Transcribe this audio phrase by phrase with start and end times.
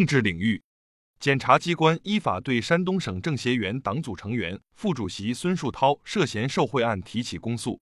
[0.00, 0.62] 政治领域，
[1.18, 7.78] 检察机关依法对山东省政协原党组成员、副主席孙树涛涉嫌受贿案提起公诉。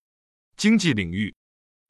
[0.56, 1.32] 经济领域，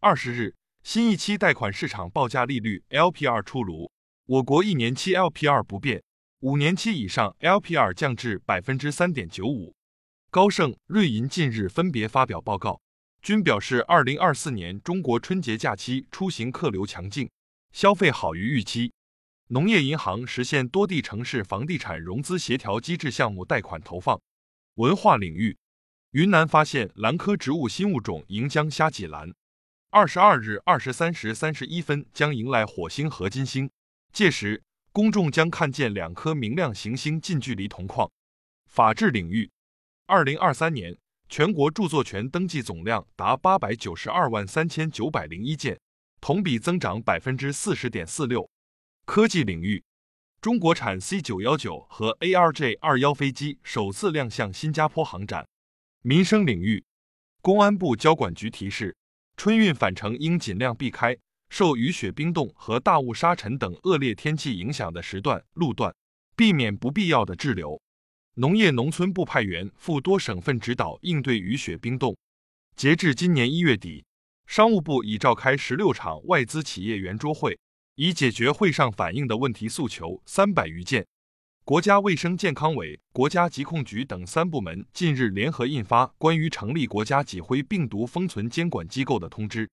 [0.01, 3.91] 二十日，新一期贷款市场报价利率 LPR 出炉，
[4.27, 6.03] 我国一年期 LPR 不变，
[6.40, 9.74] 五年期以上 LPR 降至百分之三点九五。
[10.31, 12.83] 高盛、瑞银近日分别发表报告，
[13.22, 17.30] 均表示，二零二四年中国春节假期出行客流强劲，
[17.73, 18.92] 消费好于预期。
[19.51, 24.20] 农业银行实现多地城市房地产融资协调机制项目贷款投放。
[24.74, 25.56] 文化领域，
[26.10, 29.32] 云南发现兰科植物新物种银浆虾脊兰。
[29.88, 33.70] 二十二日二十三时三十一分将迎来火星和金星，
[34.12, 38.10] 届时公众将看见两颗明亮行星近距离同框。
[38.66, 39.51] 法治领域。
[40.04, 40.95] 二零二三年，
[41.30, 45.80] 全国著作权登记总量达八百九十二万三千九百零一件，
[46.20, 48.51] 同比增长百分之四十点四六。
[49.08, 49.82] 科技领域，
[50.38, 55.48] 中国产 C 九幺九和 ARJ 二幺飞机首次亮相新加坡航展。
[56.02, 56.84] 民生领域，
[57.40, 58.95] 公安部交管局提示，
[59.34, 61.16] 春运返程应尽量避开
[61.48, 65.91] 受雨雪冰冻和大雾沙尘等恶劣天气影响的时段、路段，
[66.37, 67.81] 避免不必要的滞留。
[68.34, 72.15] 农业农村部派员赴多省份指导应对雨雪冰冻。
[72.77, 74.05] 截至今年一月底，
[74.47, 77.59] 商务部已召开十六场外资企业圆桌会，
[78.01, 81.05] 以解决会上反映的问题诉求三百余件。
[81.65, 89.69] 国家卫生健康委、国家疾控局等三部门近日联合印发关于成立国家脊灰病毒封存监管机构的通知。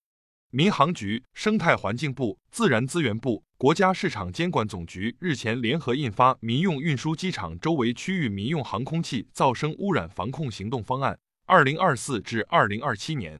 [0.50, 13.40] 民航局、生态环境部、自然资源部、国家市场监管总局日前联合印发《民用运输机场周围区域民用航空器噪声污染防控行动方案（二零二四至二零二七年）。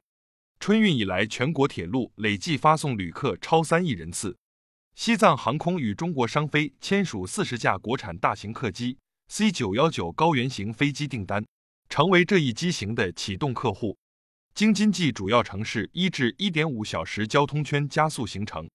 [0.60, 4.36] 春运以来，全国铁路累计发送旅客超三亿人次。
[4.96, 8.96] 西藏航空与中国商飞签署四十架国产大型客机
[9.28, 11.44] C 九幺九高原型飞机订单，
[11.90, 13.98] 成为这一机型的启动客户。
[14.54, 18.66] 京津冀主要城市一至一点五小时交通圈加速形成。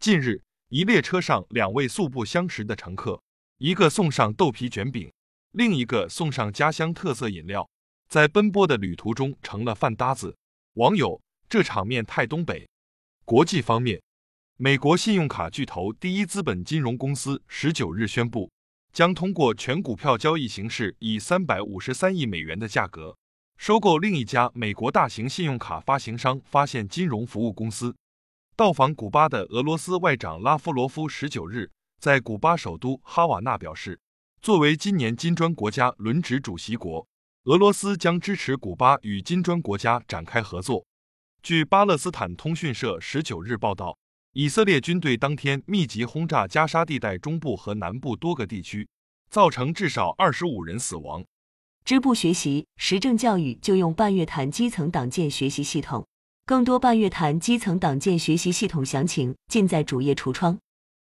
[0.00, 3.20] 近日，一列车上两位素不相识的乘客，
[3.58, 5.12] 一个送上豆皮卷饼，
[5.52, 7.68] 另一个送上家乡特色饮料，
[8.08, 10.34] 在奔波的旅途中成了饭搭子。
[10.76, 12.66] 网友：这场面太东北。
[13.26, 14.00] 国际方面，
[14.60, 18.50] 美国信用卡巨头第一资本金融公司十九日宣布，
[18.92, 23.16] 将通过全股票交易形式，以三百五十三亿美元的价格。
[23.56, 27.94] 收购另一家美国大型信用卡发行商发现金融服务公司。
[28.56, 31.70] 到访古巴的俄罗斯外长拉夫罗夫十九日
[32.00, 34.00] 在古巴首都哈瓦那表示，
[34.42, 37.06] 作为今年金砖国家轮值主席国，
[37.44, 40.84] 俄罗斯将支持古巴与金砖国家展开合作。
[41.44, 43.96] 据巴勒斯坦通讯社十九日报道，
[44.34, 48.86] 以色列军队当天密集轰炸加沙地带中部和南部多个地区，
[49.30, 51.24] 造成至少二十五人死亡。
[51.84, 56.06] 支部学习实政教育就用半月谈基层党建学习系统，
[56.44, 60.58] 更多半月谈基层党建学习系统详情尽在主页橱窗。